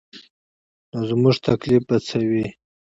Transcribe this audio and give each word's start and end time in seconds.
نو 0.91 0.99
زموږ 1.09 1.35
تکلیف 1.47 1.81
به 1.89 1.97
څه 2.07 2.17
وي. 2.29 2.45